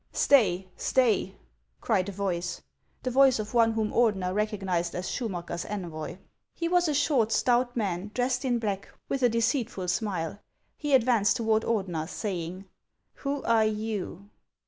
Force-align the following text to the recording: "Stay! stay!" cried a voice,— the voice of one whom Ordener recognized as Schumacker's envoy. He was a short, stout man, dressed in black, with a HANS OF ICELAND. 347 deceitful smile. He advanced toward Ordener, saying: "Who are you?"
"Stay! 0.27 0.67
stay!" 0.75 1.35
cried 1.79 2.09
a 2.09 2.11
voice,— 2.11 2.63
the 3.03 3.11
voice 3.11 3.37
of 3.37 3.53
one 3.53 3.73
whom 3.73 3.91
Ordener 3.91 4.33
recognized 4.33 4.95
as 4.95 5.07
Schumacker's 5.11 5.63
envoy. 5.65 6.17
He 6.55 6.67
was 6.67 6.87
a 6.87 6.93
short, 6.95 7.31
stout 7.31 7.77
man, 7.77 8.09
dressed 8.15 8.43
in 8.43 8.57
black, 8.57 8.89
with 9.09 9.21
a 9.21 9.25
HANS 9.25 9.35
OF 9.35 9.37
ICELAND. 9.39 9.51
347 9.69 9.85
deceitful 9.85 9.87
smile. 9.87 10.39
He 10.75 10.95
advanced 10.95 11.35
toward 11.35 11.61
Ordener, 11.61 12.09
saying: 12.09 12.65
"Who 13.17 13.43
are 13.43 13.63
you?" 13.65 14.31